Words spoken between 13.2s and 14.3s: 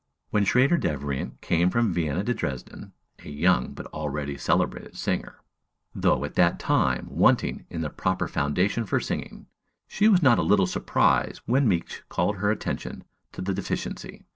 to this deficiency.